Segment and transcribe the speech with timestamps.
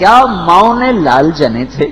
[0.00, 1.86] کیا ماؤں نے لال جنے تھے؟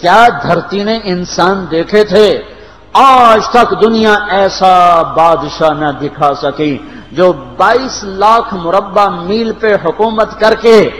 [0.00, 2.42] کیا دھرتی نے انسان دیکھے تھے؟
[2.92, 6.78] آج تک دنیا ایسا بادشاہ نہ دکھا سکی
[7.12, 10.90] جو بائیس لاکھ مربع میل پہ حکومت کر کے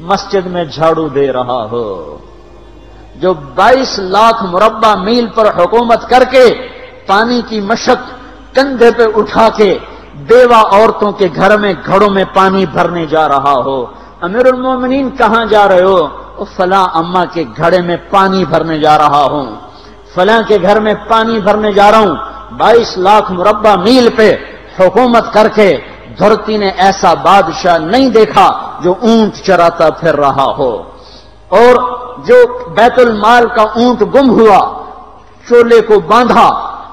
[0.00, 2.18] مسجد میں جھاڑو دے رہا ہو۔
[3.16, 6.44] جو بائیس لاکھ مربع میل پر حکومت کر کے
[7.06, 8.00] پانی کی مشق
[8.54, 9.78] کندھے پہ اٹھا کے
[10.16, 13.84] بیوہ عورتوں کے گھر میں گھڑوں میں پانی بھرنے جا رہا ہو۔
[14.20, 16.08] امیر المومنین کہاں جا رہے ہو؟
[16.56, 19.56] فلاں اما کے گھڑے میں پانی بھرنے جا رہا ہوں۔
[20.14, 22.16] فلاں کے گھر میں پانی بھرنے جا رہا ہوں۔
[22.56, 24.36] بائیس لاکھ مربع میل پہ
[24.80, 25.80] حکومت کر کے
[26.18, 30.82] دھرتی نے ایسا بادشاہ نہیں دیکھا جو اونٹ چراتا پھر رہا ہو۔
[31.48, 31.74] اور
[32.18, 34.82] جو بیت المال کا اونٹ گم ہوا
[35.48, 36.46] چولے کو باندھا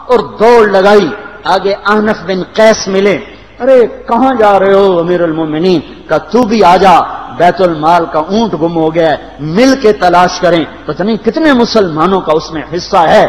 [0.08, 1.10] اور دوڑ لگائی۔
[1.44, 3.18] آگے آنف بن قیس ملے،
[3.60, 7.00] ارے، کہاں جا رہے ہو امیر المومنین؟ کا تو بھی آ جا،
[7.38, 12.22] بیت المال کا اونٹ گم ہو گیا مل کے تلاش کریں۔ پتہ نہیں کتنے مسلمانوں
[12.22, 13.26] کا اس میں حصہ ہے؟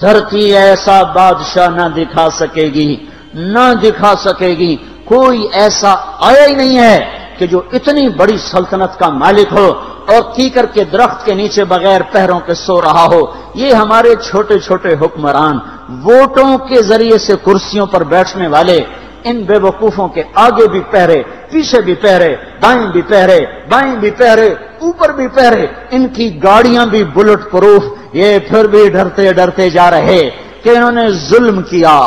[0.00, 2.96] دھرتی ایسا بادشاہ نہ دکھا سکے گی،
[3.34, 6.98] نہ دکھا سکے گی۔ کوئی ایسا آیا ہی نہیں ہے
[7.38, 9.72] کہ جو اتنی بڑی سلطنت کا مالک ہو
[10.06, 13.20] اور کیکر کے درخت کے نیچے بغیر پہروں کے سو رہا ہو۔
[13.54, 15.58] یہ ہمارے چھوٹے چھوٹے حکمران
[16.04, 18.80] ووٹوں کے ذریعے سے کرسیوں پر بیٹھنے والے،
[19.24, 24.10] ان بے وقوفوں کے آگے بھی پہرے، پیچھے بھی پہرے، دائیں بھی پہرے، بائیں بھی
[24.10, 24.48] پہرے،
[24.80, 29.90] اوپر بھی پہرے، ان کی گاڑیاں بھی بلٹ پروف، یہ پھر بھی ڈرتے ڈرتے جا
[29.90, 30.30] رہے
[30.62, 32.00] کہ انہوں نے ظلم کیا۔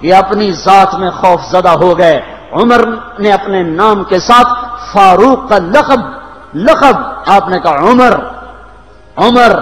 [0.00, 2.20] یہ اپنی ذات میں خوف زدہ ہو گئے۔
[2.52, 2.84] عمر
[3.18, 4.48] نے اپنے نام کے ساتھ
[4.92, 6.00] فاروق کا لقب
[6.54, 8.14] لقب، آپ نے کہا عمر
[9.16, 9.52] عمر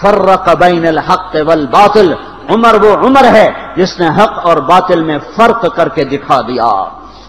[0.00, 2.14] فرق بین الحق والباطل۔
[2.48, 6.84] عمر وہ عمر ہے جس نے حق اور باطل میں فرق کر کے دکھا دیا۔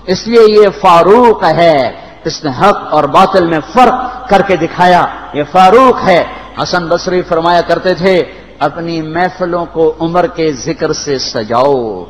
[0.05, 1.91] اس لیے یہ فاروق ہے۔
[2.25, 6.23] اس نے حق اور باطل میں فرق کر کے دکھایا۔ یہ فاروق ہے۔
[6.63, 8.23] حسن بصری فرمایا کرتے تھے،
[8.59, 12.03] اپنی محفلوں کو عمر کے ذکر سے سجاؤ۔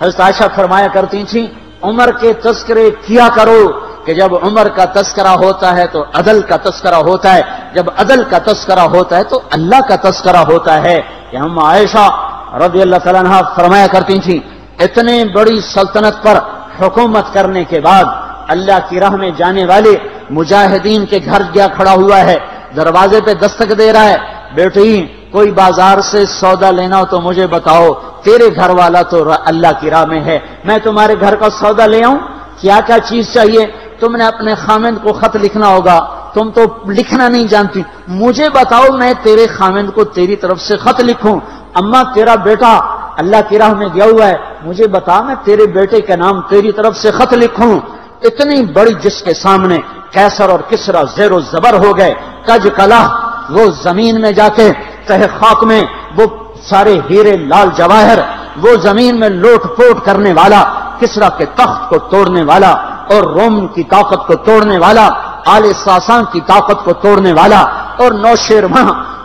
[0.00, 1.46] حضرت عائشہ فرمایا کرتی تھیں،
[1.82, 3.66] عمر کے تذکرے کیا کرو؟
[4.04, 7.40] کہ جب عمر کا تذکرہ ہوتا ہے تو عدل کا تذکرہ ہوتا ہے،
[7.74, 12.10] جب عدل کا تذکرہ ہوتا ہے تو اللہ کا تذکرہ ہوتا ہے۔ کہ ہم عائشہ
[12.56, 14.38] رضی اللہ تعالیٰ عنہ فرمایا کرتی تھیں
[14.78, 16.38] اتنے بڑی سلطنت پر
[16.80, 18.04] حکومت کرنے کے بعد
[18.48, 19.94] اللہ کی راہ میں جانے والے
[20.30, 22.36] مجاہدین کے گھر گیا کھڑا ہوا ہے،
[22.76, 24.16] دروازے پہ دستک دے رہا ہے۔
[24.54, 27.92] بیٹی، کوئی بازار سے سودا لینا ہو تو مجھے بتاؤ،
[28.22, 32.04] تیرے گھر والا تو اللہ کی راہ میں ہے۔ میں تمہارے گھر کا سودا لے
[32.04, 32.18] آؤں؟
[32.60, 33.66] کیا کیا چیز چاہیے؟
[34.02, 35.98] تم نے اپنے خامند کو خط لکھنا ہوگا،
[36.34, 41.00] تم تو لکھنا نہیں جانتی۔ مجھے بتاؤ، میں تیرے خامند کو تیری طرف سے خط
[41.00, 41.40] لکھوں۔
[41.74, 42.72] اما تیرا بیٹا
[43.16, 46.72] اللہ کی راہ میں گیا ہوا ہے، مجھے بتا، میں تیرے بیٹے کے نام تیری
[46.72, 47.80] طرف سے خط لکھوں۔
[48.22, 49.78] اتنی بڑی جس کے سامنے
[50.10, 52.14] کیسر اور کسرا زیر و زبر ہو گئے۔
[52.46, 53.08] کج کلا،
[53.50, 54.72] وہ زمین میں جا کے
[55.06, 55.82] تہ خاک میں
[56.16, 56.24] وہ
[56.62, 58.18] سارے ہیرے لال جواہر۔
[58.62, 60.62] وہ زمین میں لوٹ پوٹ کرنے والا،
[61.00, 62.74] کسرا کے تخت کو توڑنے والا۔
[63.10, 65.08] اور روم کی طاقت کو توڑنے والا،
[65.46, 67.60] آل ساسان کی طاقت کو توڑنے والا،
[67.96, 68.34] اور نو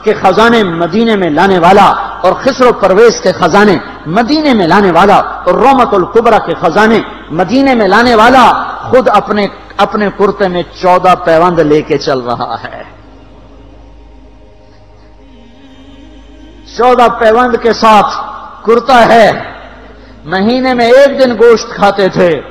[0.03, 1.85] کے خزانے مدینے میں لانے والا،
[2.21, 6.99] اور خسر و پرویز کے خزانے مدینے میں لانے والا، اور رومت القبرا کے خزانے
[7.31, 12.55] مدینے میں لانے والا خود اپنے اپنے کرتے میں چودہ پیوند لے کے چل رہا
[12.63, 12.83] ہے۔
[16.77, 18.11] چودہ پیوند کے ساتھ
[18.65, 19.31] کرتا ہے۔
[20.25, 22.41] مہینے میں ایک دن گوشت کھاتے تھے۔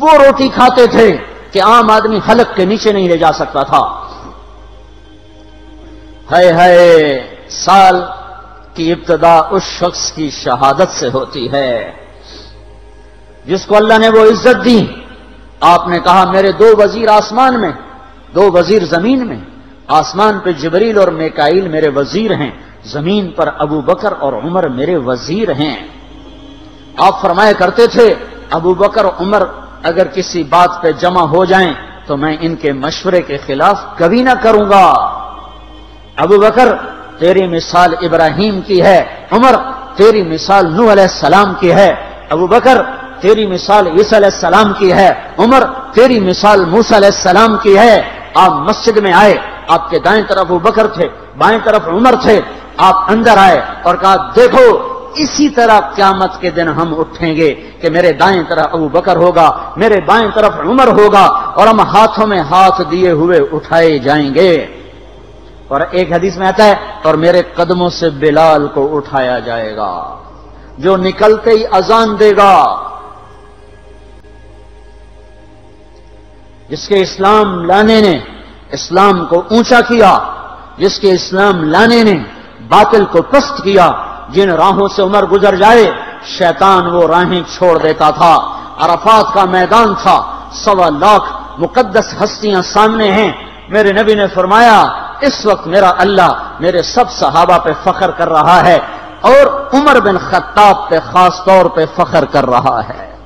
[0.00, 1.16] وہ روٹی کھاتے تھے
[1.52, 4.08] کہ عام آدمی حلق کے نیچے نہیں لے جا سکتا تھا۔
[6.32, 8.02] ہے ہے سال
[8.74, 11.92] کی ابتدا اس شخص کی شہادت سے ہوتی ہے
[13.44, 14.86] جس کو اللہ نے وہ عزت دی۔
[15.60, 17.72] آپ نے کہا، میرے دو وزیر آسمان میں،
[18.34, 19.40] دو وزیر زمین میں۔
[19.88, 22.50] آسمان پہ جبریل اور میکائل میرے وزیر ہیں۔
[22.84, 25.86] زمین پر ابو بکر اور عمر میرے وزیر ہیں۔
[26.96, 28.14] آپ فرمایا کرتے تھے،
[28.50, 29.42] ابو بکر عمر
[29.82, 31.72] اگر کسی بات پہ جمع ہو جائیں
[32.06, 34.92] تو میں ان کے مشورے کے خلاف کبھی نہ کروں گا۔
[36.16, 36.76] ابو بکر،
[37.18, 39.54] تیری مثال ابراہیم کی ہے۔ عمر،
[39.96, 41.94] تیری مثال نو علیہ السلام کی ہے۔
[42.30, 42.82] ابو بکر،
[43.20, 45.62] تیری مثال عیسی علیہ السلام کی ہے۔ عمر،
[45.92, 48.02] تیری مثال موس علیہ السلام کی ہے۔
[48.34, 49.34] آپ مسجد میں آئے،
[49.68, 51.08] آپ کے دائیں طرف ابو بکر تھے،
[51.38, 52.40] بائیں طرف عمر تھے۔
[52.76, 57.50] آپ اندر آئے اور کہا، دیکھو اسی طرح قیامت کے دن ہم اٹھیں گے
[57.80, 61.24] کہ میرے دائیں طرف ابو بکر ہوگا، میرے بائیں طرف عمر ہوگا
[61.56, 64.54] اور ہم ہاتھوں میں ہاتھ دیے ہوئے اٹھائے جائیں گے۔
[65.68, 66.74] اور ایک حدیث میں آتا ہے،
[67.04, 69.92] اور میرے قدموں سے بلال کو اٹھایا جائے گا،
[70.78, 72.54] جو نکلتے ہی اذان دے گا۔
[76.68, 78.18] جس کے اسلام لانے نے
[78.70, 80.18] اسلام کو اونچا کیا،
[80.78, 82.16] جس کے اسلام لانے نے
[82.68, 83.90] باطل کو پست کیا
[84.28, 85.90] جن راہوں سے عمر گزر جائے،
[86.24, 88.38] شیطان وہ راہیں چھوڑ دیتا تھا۔
[88.78, 93.32] عرفات کا میدان تھا۔ سوا لاکھ مقدس ہستیاں سامنے ہیں۔
[93.68, 94.82] میرے نبی نے فرمایا،
[95.20, 98.78] اس وقت میرا اللہ میرے سب صحابہ پہ فخر کر رہا ہے
[99.20, 103.16] اور عمر بن خطاب پہ خاص طور پہ فخر کر رہا ہے۔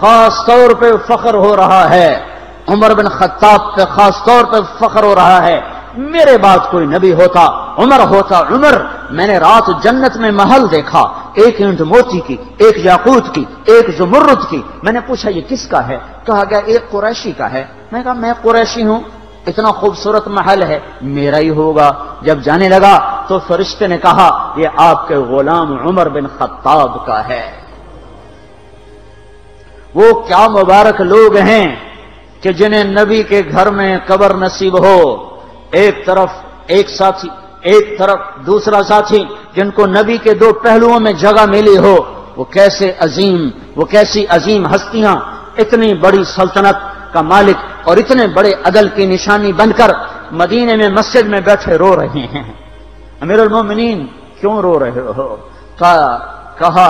[0.00, 2.24] خاص طور پہ فخر ہو رہا ہے۔
[2.68, 5.60] عمر بن خطاب پہ خاص طور پہ فخر ہو رہا ہے۔
[5.96, 11.00] میرے بعد کوئی نبی ہوتا، عمر ہوتا، عمر، میں نے رات جنت میں محل دیکھا،
[11.34, 15.68] ایک اینٹ موتی کی، ایک یاقوت کی، ایک زمرد کی، میں نے پوچھا یہ کس
[15.68, 19.00] کا ہے؟ کہا گیا ایک قریشی کا ہے۔ میں کہا میں قریشی ہوں،
[19.46, 21.92] اتنا خوبصورت محل ہے، میرا ہی ہوگا۔
[22.22, 27.28] جب جانے لگا تو فرشتے نے کہا، یہ آپ کے غلام عمر بن خطاب کا
[27.28, 27.50] ہے۔
[29.94, 31.76] وہ کیا مبارک لوگ ہیں
[32.40, 35.31] کہ جنہیں نبی کے گھر میں قبر نصیب ہو۔
[35.72, 36.30] ایک طرف
[36.66, 37.28] ایک ساتھی،
[37.60, 39.24] ایک طرف دوسرا ساتھی،
[39.56, 41.96] جن کو نبی کے دو پہلوؤں میں جگہ ملی ہو۔
[42.36, 45.16] وہ کیسے عظیم، وہ کیسی عظیم ہستیاں،
[45.58, 46.78] اتنی بڑی سلطنت
[47.12, 49.90] کا مالک اور اتنے بڑے عدل کی نشانی بن کر
[50.30, 52.52] مدینے میں مسجد میں بیٹھے رو رہے ہیں۔
[53.20, 54.06] امیر المومنین،
[54.40, 55.36] کیوں رو رہے ہو؟
[56.58, 56.84] کہا،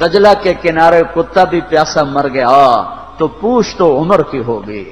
[0.00, 2.82] دجلہ کے کنارے کتا بھی پیاسا مر گیا،
[3.18, 4.84] تو پوچھ تو عمر کی ہوگی۔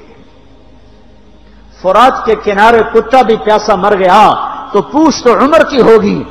[1.85, 4.33] فرات کے کنارے کتا بھی پیاسا مر گیا
[4.71, 6.23] تو پوچھ تو عمر کی ہوگی۔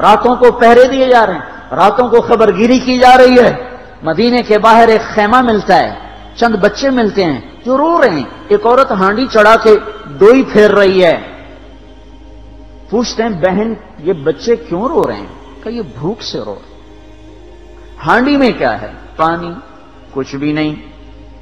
[0.00, 1.40] راتوں کو پہرے دیے جا رہے ہیں۔
[1.76, 5.94] راتوں کو خبر گیری کی جا رہی ہے۔ مدینے کے باہر ایک خیمہ ملتا ہے۔
[6.36, 9.76] چند بچے ملتے ہیں جو رو رہے ہیں۔ ایک عورت ہانڈی چڑھا کے
[10.18, 11.20] ڈوئی پھیر رہی ہے۔
[12.90, 16.90] پوچھتے ہیں، بہن، یہ بچے کیوں رو رہے ہیں؟ کہ یہ بھوک سے رو رہے
[18.06, 19.52] ہانڈی میں کیا ہے؟ پانی،
[20.12, 20.91] کچھ بھی نہیں۔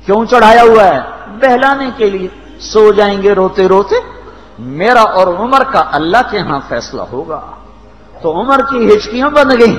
[0.07, 2.29] کیوں چڑھایا ہوا ہے؟ بہلانے کے لیے۔
[2.61, 3.97] سو جائیں گے روتے روتے۔
[4.59, 7.41] میرا اور عمر کا اللہ کے ہاں فیصلہ ہوگا۔
[8.23, 9.77] تو عمر کی ہچکیاں بن گئیں۔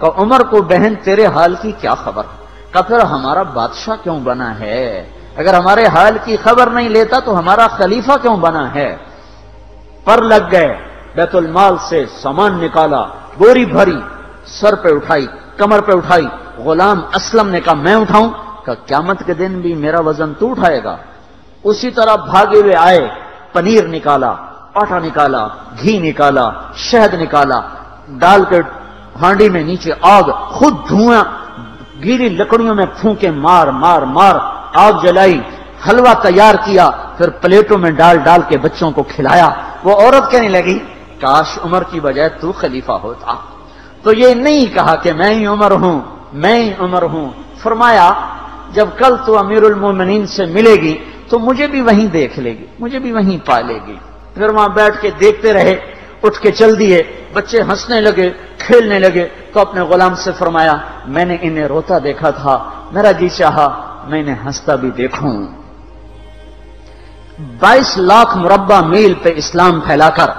[0.00, 2.22] کہ عمر کو بہن تیرے حال کی کیا خبر؟
[2.72, 7.38] کہ پھر ہمارا بادشاہ کیوں بنا ہے؟ اگر ہمارے حال کی خبر نہیں لیتا تو
[7.38, 8.96] ہمارا خلیفہ کیوں بنا ہے؟
[10.04, 10.78] پر لگ گئے۔
[11.14, 13.02] بیت المال سے سامان نکالا
[13.38, 13.98] بوری بھری،
[14.44, 15.26] سر پہ اٹھائی،
[15.56, 16.26] کمر پہ اٹھائی،
[16.58, 18.30] غلام اسلم نے کہا، میں اٹھاؤں۔
[18.74, 20.96] کہ قیامت کے دن بھی میرا وزن تو اٹھائے گا۔
[21.64, 23.08] اسی طرح بھاگے ہوئے آئے،
[23.52, 24.34] پنیر نکالا،
[24.74, 25.48] آٹا نکالا،
[25.82, 27.60] گھی نکالا، شہد نکالا،
[28.08, 28.60] ڈال کے
[29.22, 31.24] ہانڈی میں نیچے آگ، خود دھواں
[32.02, 34.34] گیری لکڑیوں میں پھونکے مار مار مار،
[34.74, 35.40] آگ جلائی،
[35.88, 39.48] حلوہ تیار کیا، پھر پلیٹوں میں ڈال ڈال کے بچوں کو کھلایا۔
[39.84, 40.78] وہ عورت کہنے لگی،
[41.20, 43.34] کاش عمر کی بجائے تو خلیفہ ہوتا۔
[44.02, 46.00] تو یہ نہیں کہا کہ میں ہی عمر ہوں،
[46.32, 48.12] میں ہی عمر ہوں۔ فرمایا
[48.72, 50.96] جب کل تو امیر المومنین سے ملے گی
[51.28, 53.96] تو مجھے بھی وہیں دیکھ لے گی، مجھے بھی وہیں پا لے گی۔
[54.34, 55.74] پھر وہاں بیٹھ کے دیکھتے رہے،
[56.22, 57.02] اٹھ کے چل دیے،
[57.32, 60.76] بچے ہنسنے لگے، کھیلنے لگے۔ تو اپنے غلام سے فرمایا،
[61.06, 62.54] میں نے انہیں روتا دیکھا تھا،
[62.92, 63.66] میرا جی چاہا،
[64.08, 65.32] میں انہیں ہنستا بھی دیکھوں
[67.60, 70.30] بائیس لاکھ مربع میل پہ اسلام پھیلا کر،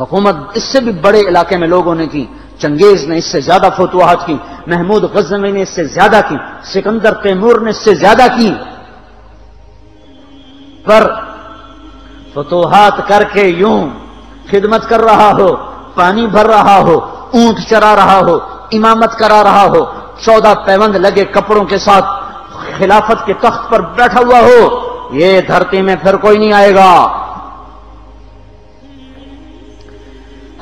[0.00, 2.26] حکومت اس سے بھی بڑے علاقے میں لوگوں نے کی۔
[2.58, 4.36] چنگیز نے اس سے زیادہ فتوحات کی،
[4.66, 8.54] محمود غزنوی نے اس سے زیادہ کی، سکندر تیمور نے اس سے زیادہ کی۔
[10.84, 11.14] پر
[12.34, 13.88] فتوحات کر کے یوں
[14.50, 15.56] خدمت کر رہا ہو،
[15.94, 16.98] پانی بھر رہا ہو،
[17.34, 18.38] اونٹ چرا رہا ہو،
[18.72, 19.84] امامت کرا رہا ہو،
[20.18, 22.04] چودہ پیوند لگے کپڑوں کے ساتھ
[22.78, 27.17] خلافت کے تخت پر بیٹھا ہوا ہو، یہ دھرتی میں پھر کوئی نہیں آئے گا۔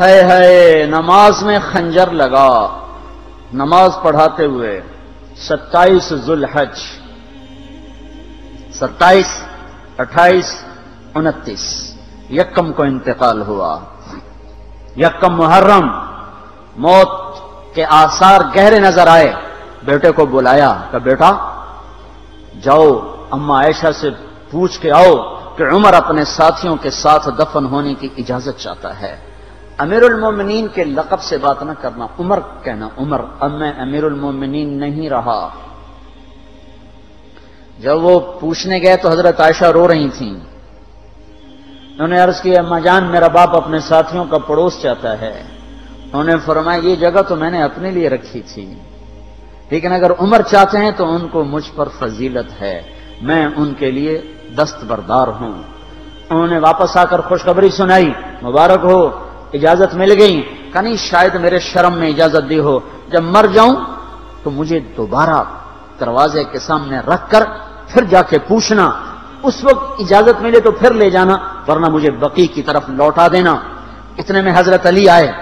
[0.00, 2.78] ہے ہے نماز میں خنجر لگا۔
[3.52, 4.80] نماز پڑھاتے ہوئے،
[5.36, 6.78] ستائیس ذوالحج،
[8.74, 9.42] ستائیس،
[9.98, 10.64] اٹھائیس،
[11.14, 11.94] انتیس۔
[12.30, 13.78] یکم کو انتقال ہوا۔
[14.96, 15.90] یکم محرم،
[16.76, 17.36] موت
[17.74, 19.32] کے آثار گہرے نظر آئے۔
[19.84, 21.32] بیٹے کو بلایا کہ بیٹا،
[22.62, 24.10] جاؤ، اما عائشہ سے
[24.50, 25.14] پوچھ کے آؤ
[25.56, 29.35] کہ عمر اپنے ساتھیوں کے ساتھ دفن ہونے کی اجازت چاہتا ہے۔
[29.78, 34.80] امیر المومنین کے لقب سے بات نہ کرنا، عمر کہنا، عمر، اب میں امیر المومنین
[34.80, 35.48] نہیں رہا۔
[37.78, 42.78] جب وہ پوچھنے گئے تو حضرت عائشہ رو رہی تھیں۔ انہوں نے عرض کیا، اما
[42.78, 45.42] جان، میرا باپ اپنے ساتھیوں کا پڑوس چاہتا ہے۔
[46.04, 48.74] انہوں نے فرمایا، یہ جگہ تو میں نے اپنے لیے رکھی تھی۔
[49.70, 52.82] لیکن اگر عمر چاہتے ہیں تو ان کو مجھ پر فضیلت ہے۔
[53.22, 54.22] میں ان کے لیے
[54.58, 55.62] دست بردار ہوں۔
[56.30, 59.25] انہوں نے واپس آ کر خوشخبری سنائی، مبارک ہو۔
[59.56, 63.76] اجازت مل گئی۔ کہ نہیں، شاید میرے شرم میں اجازت دی ہو۔ جب مر جاؤں
[64.42, 65.42] تو مجھے دوبارہ
[66.00, 67.42] دروازے کے سامنے رکھ کر
[67.88, 68.90] پھر جا کے پوچھنا۔
[69.42, 71.36] اس وقت اجازت ملے تو پھر لے جانا،
[71.68, 73.56] ورنہ مجھے بقی کی طرف لوٹا دینا۔
[74.18, 75.32] اتنے میں حضرت علی آئے،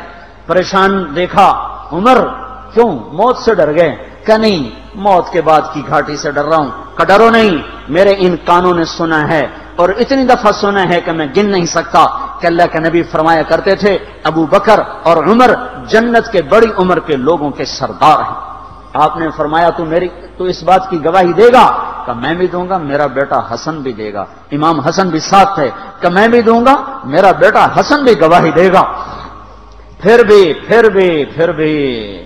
[0.47, 2.27] پریشان دیکھا، عمر،
[2.75, 6.57] کیوں؟ موت سے ڈر گئے۔ کہ نہیں، موت کے بعد کی گھاٹی سے ڈر رہا
[6.57, 11.01] ہوں۔ کہ ڈرو نہیں، میرے ان کانوں نے سنا ہے۔ اور اتنی دفعہ سنا ہے
[11.01, 12.07] کہ میں گن نہیں سکتا
[12.41, 15.51] کہ اللہ کے نبی فرمایا کرتے تھے، ابو بکر اور عمر
[15.87, 18.55] جنت کے بڑی عمر کے لوگوں کے سردار ہیں۔
[18.95, 21.77] آپ نے فرمایا، تو میری، تو اس بات کی گواہی دے گا
[22.07, 25.55] کہ میں بھی دوں گا، میرا بیٹا حسن بھی دے گا۔ امام حسن بھی ساتھ
[25.55, 28.83] تھے، کہ میں بھی دوں گا، میرا بیٹا حسن بھی گواہی دے گا۔
[29.99, 32.21] پھر بھی پھر بھی پھر بھی۔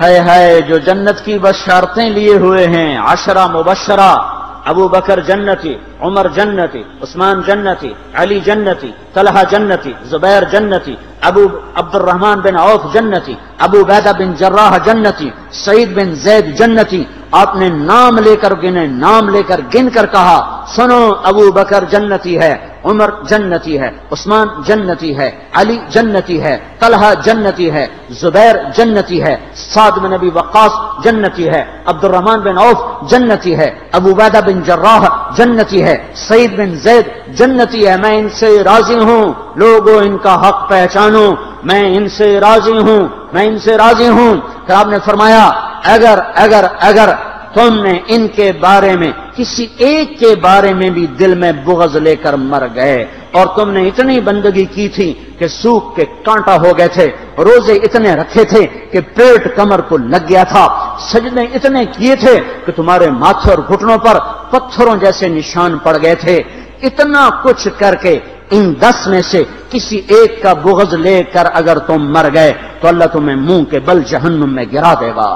[0.00, 4.37] ہے جو جنت کی بشارتیں لیے ہوئے ہیں، عشرہ مبشرہ
[4.70, 5.74] ابو بکر جنتی،
[6.06, 10.94] عمر جنتی، عثمان جنتی، علی جنتی، طلحہ جنتی، زبیر جنتی،
[11.28, 11.44] ابو
[11.80, 13.34] عبد الرحمان بن عوف جنتی،
[13.66, 15.28] ابو بیدہ بن جراح جنتی،
[15.64, 20.06] سعید بن زید جنتی آپ نے نام لے کر گنے نام لے کر گن کر
[20.06, 20.38] کہا
[20.76, 22.54] سنو ابو بکر جنتی ہے
[22.84, 27.86] عمر جنتی ہے عثمان جنتی ہے علی جنتی ہے طلحہ جنتی ہے
[28.20, 30.72] زبیر جنتی ہے سعد بن نبی وقاص
[31.04, 35.04] جنتی ہے عبد الرحمان بن عوف جنتی ہے ابو بیدہ بن جراح
[35.36, 35.96] جنتی ہے
[36.28, 37.06] سعید بن زید
[37.38, 41.26] جنتی ہے میں ان سے راضی ہوں لوگوں ان کا حق پہچانو
[41.64, 45.48] میں ان سے راضی ہوں میں ان سے راضی ہوں پھر آپ نے فرمایا
[45.84, 47.08] اگر اگر اگر
[47.54, 51.96] تم نے ان کے بارے میں کسی ایک کے بارے میں بھی دل میں بغض
[51.96, 56.56] لے کر مر گئے اور تم نے اتنی بندگی کی تھی کہ سوکھ کے کانٹا
[56.56, 57.06] ہو گئے تھے،
[57.38, 60.66] روزے اتنے رکھے تھے کہ پیٹ کمر کو لگ گیا تھا۔
[61.00, 64.18] سجدے اتنے کیے تھے کہ تمہارے ماتھے اور گھٹنوں پر
[64.50, 66.42] پتھروں جیسے نشان پڑ گئے تھے۔
[66.82, 68.18] اتنا کچھ کر کے
[68.50, 72.88] ان دس میں سے کسی ایک کا بغض لے کر اگر تم مر گئے تو
[72.88, 75.30] اللہ تمہیں منہ کے بل جہنم میں گرا دے گا۔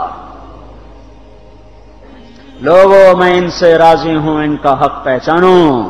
[2.63, 5.89] لوگوں میں ان سے راضی ہوں، ان کا حق پہچانو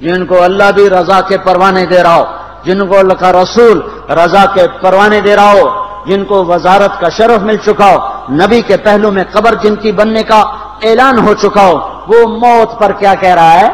[0.00, 2.24] جن کو اللہ بھی رضا کے پروانے دے رہا ہو،
[2.64, 7.08] جن کو اللہ کا رسول رضا کے پروانے دے رہا ہو، جن کو وزارت کا
[7.08, 7.98] شرف مل چکا ہو،
[8.32, 10.40] نبی کے پہلو میں قبر جن کی بننے کا
[10.82, 11.76] اعلان ہو چکا ہو،
[12.06, 13.68] وہ موت پر کیا کہہ رہا ہے؟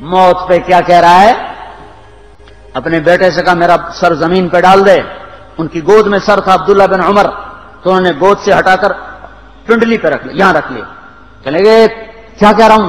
[0.00, 1.34] موت پہ کیا کہہ رہا ہے؟
[2.74, 5.00] اپنے بیٹے سے کہا، میرا سر زمین پہ ڈال دے۔
[5.58, 7.26] ان کی گود میں سر تھا عبداللہ بن عمر۔
[7.82, 8.92] تو انہوں نے گود سے ہٹا کر
[9.70, 10.84] پنڈلی پہ رکھ لیا یہاں رکھ لیا
[11.44, 11.88] چلے گئے
[12.38, 12.88] کیا کہہ رہا ہوں؟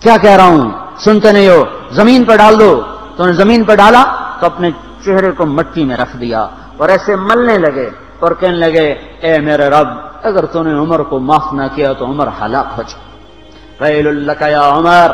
[0.00, 2.82] کیا کہہ رہا ہوں؟ سنتے نہیں ہو، زمین پہ ڈال دو۔
[3.16, 4.04] تو انہیں زمین پہ ڈالا
[4.40, 4.70] تو اپنے
[5.04, 7.90] چہرے کو مٹی میں رکھ دیا۔ اور ایسے ملنے لگے
[8.20, 9.88] اور کہنے لگے، اے میرے رب،
[10.22, 14.48] اگر تو نے عمر کو معاف نہ کیا تو عمر ہلاک ہو جائے۔ اللہ کا
[14.48, 15.10] یا عمر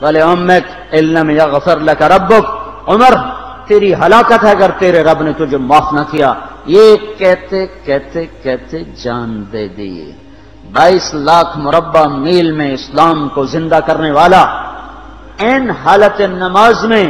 [0.00, 2.46] بلے امک علم یا غفر لکا ربک۔
[2.88, 3.14] عمر،
[3.66, 6.32] تیری ہلاکت ہے اگر تیرے رب نے تجھے معاف نہ کیا۔
[6.66, 10.10] یہ کہتے کہتے کہتے جان دے دیے۔
[10.72, 14.42] بائیس لاکھ مربع میل میں اسلام کو زندہ کرنے والا،
[15.38, 17.04] این حالت نماز میں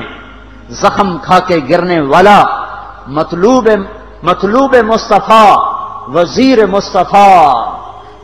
[0.81, 2.39] زخم کھا کے گرنے والا،
[3.19, 3.69] مطلوب
[4.23, 5.51] مطلوب مصطفیٰ،
[6.15, 7.45] وزیر مصطفیٰ،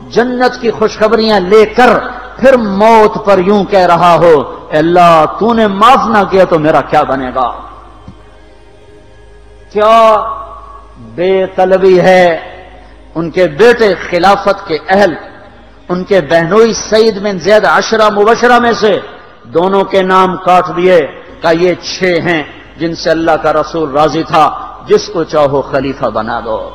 [0.09, 1.91] جنت کی خوشخبریاں لے کر
[2.39, 4.33] پھر موت پر یوں کہہ رہا ہو
[4.77, 7.49] اللہ، تو نے معاف نہ کیا تو میرا کیا بنے گا؟
[9.71, 9.95] کیا
[11.15, 12.25] بے طلبی ہے،
[13.15, 15.13] ان کے بیٹے خلافت کے اہل،
[15.89, 18.99] ان کے بہنوئی سعید بن زید عشرہ مبشرہ میں سے
[19.43, 20.99] دونوں کے نام کاٹ دیے
[21.41, 22.43] کا یہ چھ ہیں
[22.77, 24.45] جن سے اللہ کا رسول راضی تھا،
[24.87, 26.69] جس کو چاہو خلیفہ بنا دو۔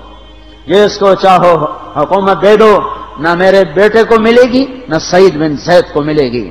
[0.67, 1.65] جس کو چاہو
[2.01, 2.79] حکومت دے دو،
[3.19, 6.51] نہ میرے بیٹے کو ملے گی، نہ سعید بن زید کو ملے گی۔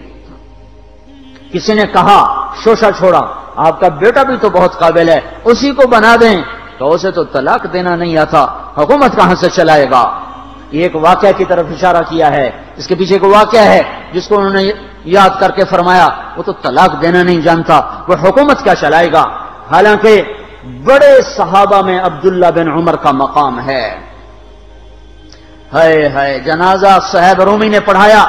[1.52, 3.22] کسی نے کہا شوشا چھوڑا،
[3.56, 6.42] آپ کا بیٹا بھی تو بہت قابل ہے، اسی کو بنا دیں۔
[6.78, 8.46] تو اسے تو طلاق دینا نہیں آتا،
[8.78, 10.04] حکومت کہاں سے چلائے گا؟
[10.72, 13.82] یہ ایک واقعہ کی طرف اشارہ کیا ہے، اس کے پیچھے ایک واقعہ ہے،
[14.14, 14.72] جس کو انہوں نے
[15.06, 19.24] یاد کر کے فرمایا، وہ تو طلاق دینا نہیں جانتا، وہ حکومت کیا چلائے گا؟
[19.72, 20.22] حالانکہ
[20.84, 24.00] بڑے صحابہ میں عبداللہ بن عمر کا مقام ہے۔
[25.74, 28.24] ہے جنازہ صاحب رومی نے پڑھایا،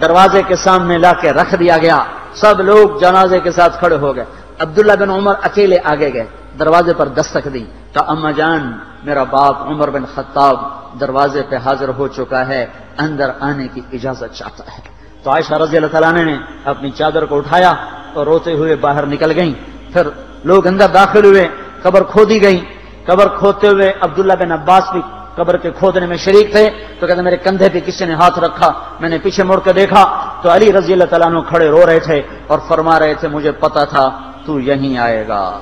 [0.00, 4.16] دروازے کے سامنے لا کے رکھ دیا گیا، سب لوگ جنازے کے ساتھ کھڑے ہو
[4.16, 4.24] گئے۔
[4.58, 6.26] عبداللہ بن عمر اکیلے آگے گئے۔
[6.58, 10.56] دروازے پر دستک دی۔ تو اما جان، میرا باپ عمر بن خطاب
[11.00, 12.66] دروازے پہ حاضر ہو چکا ہے،
[12.98, 14.82] اندر آنے کی اجازت چاہتا ہے۔
[15.22, 17.72] تو عائشہ رضی اللہ تعالیٰ نے اپنی چادر کو اٹھایا
[18.14, 19.52] اور روتے ہوئے باہر نکل گئیں۔
[19.92, 20.08] پھر
[20.44, 21.48] لوگ اندر داخل ہوئے،
[21.82, 22.64] قبر کھو دی گئی
[23.06, 25.02] قبر کھوتے ہوئے عبداللہ بن عباس بھی
[25.34, 26.70] قبر کے کھودنے میں شریک تھے۔
[27.00, 30.32] تو کہتے میرے کندھے پہ کسی نے ہاتھ رکھا، میں نے پیچھے مڑ کے دیکھا۔
[30.42, 33.84] تو علی رضی اللہ تعالیٰ کھڑے رو رہے تھے اور فرما رہے تھے، مجھے پتا
[33.84, 35.60] تھا تو یہیں آئے گا۔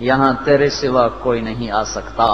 [0.00, 2.26] یہاں تیرے سوا کوئی نہیں آ سکتا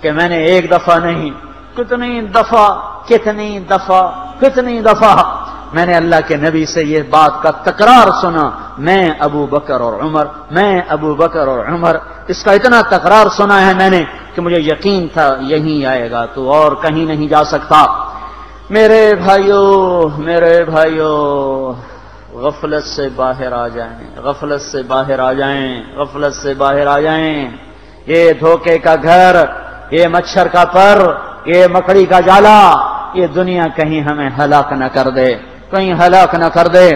[0.00, 1.30] کہ میں نے ایک دفعہ نہیں،
[1.76, 2.66] کتنی دفعہ
[3.08, 4.02] کتنی دفعہ
[4.40, 5.16] کتنی دفعہ۔
[5.72, 10.00] میں نے اللہ کے نبی سے یہ بات کا تکرار سنا، میں، ابو بکر اور
[10.00, 11.96] عمر، میں، ابو بکر اور عمر،
[12.28, 16.24] اس کا اتنا تکرار سنا ہے میں نے کہ مجھے یقین تھا یہی آئے گا،
[16.26, 17.84] تو اور کہیں نہیں جا سکتا۔
[18.70, 21.72] میرے بھائیوں میرے بھائیوں
[22.42, 27.48] غفلت سے باہر آ جائیں، غفلت سے باہر آ جائیں، غفلت سے باہر آ جائیں۔
[28.06, 29.36] یہ دھوکے کا گھر،
[29.90, 30.98] یہ مچھر کا پر،
[31.44, 32.60] یہ مکڑی کا جالا،
[33.14, 35.34] یہ دنیا کہیں ہمیں ہلاک نہ کر دے،
[35.70, 36.90] کہیں ہلاک نہ کر دے۔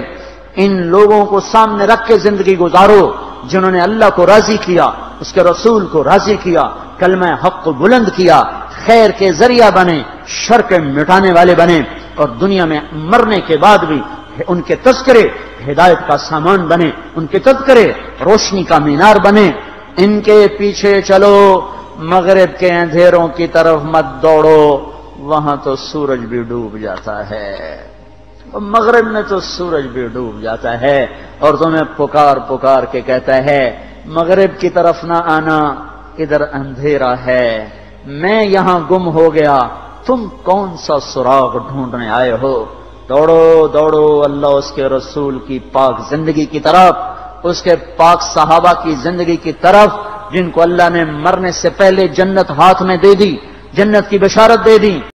[0.56, 3.12] ان لوگوں کو سامنے رکھ کے زندگی گزارو،
[3.44, 6.64] جنہوں نے اللہ کو راضی کیا، اس کے رسول کو راضی کیا،
[6.98, 8.42] کلمہ حق کو بلند کیا،
[8.86, 11.80] خیر کے ذریعہ بنے، شر کے مٹانے والے بنے۔
[12.14, 14.02] اور دنیا میں مرنے کے بعد بھی
[14.48, 15.22] ان کے تذکرے،
[15.68, 17.86] ہدایت کا سامان بنے، ان کے تذکرے
[18.24, 19.48] روشنی کا مینار بنے۔
[19.96, 21.38] ان کے پیچھے چلو،
[21.98, 24.64] مغرب کے اندھیروں کی طرف مت دوڑو،
[25.18, 27.52] وہاں تو سورج بھی ڈوب جاتا ہے۔
[28.74, 31.06] مغرب میں تو سورج بھی ڈوب جاتا ہے،
[31.38, 33.62] اور تمہیں پکار پکار کے کہتا ہے،
[34.06, 35.58] مغرب کی طرف نہ آنا،
[36.18, 37.48] ادھر اندھیرا ہے۔
[38.06, 39.58] میں یہاں گم ہو گیا،
[40.06, 42.54] تم کون سا سراغ ڈھونڈنے آئے ہو؟
[43.08, 46.94] دوڑو دوڑو، اللہ اس کے رسول کی پاک زندگی کی طرف،
[47.42, 49.88] اس کے پاک صحابہ کی زندگی کی طرف،
[50.32, 53.36] جن کو اللہ نے مرنے سے پہلے جنت ہاتھ میں دے دی،
[53.72, 55.00] جنت کی بشارت دے دی۔